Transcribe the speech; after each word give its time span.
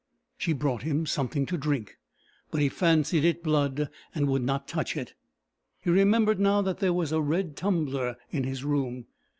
She 0.35 0.53
brought 0.53 0.81
him 0.81 1.05
something 1.05 1.45
to 1.45 1.57
drink, 1.59 1.97
but 2.49 2.59
he 2.59 2.69
fancied 2.69 3.23
it 3.23 3.43
blood, 3.43 3.87
and 4.15 4.27
would 4.29 4.41
not 4.41 4.67
touch 4.67 4.97
it. 4.97 5.13
He 5.79 5.91
remembered 5.91 6.39
now 6.39 6.63
that 6.63 6.79
there 6.79 6.91
was 6.91 7.11
a 7.11 7.21
red 7.21 7.55
tumbler 7.55 8.15
in 8.31 8.43
his 8.43 8.63
room. 8.63 9.05